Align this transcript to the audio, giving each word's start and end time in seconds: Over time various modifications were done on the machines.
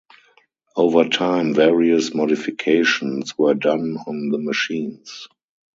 Over 0.75 1.07
time 1.09 1.53
various 1.53 2.11
modifications 2.15 3.37
were 3.37 3.53
done 3.53 3.97
on 4.07 4.29
the 4.29 4.39
machines. 4.39 5.27